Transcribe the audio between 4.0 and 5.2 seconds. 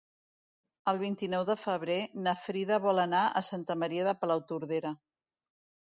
de Palautordera.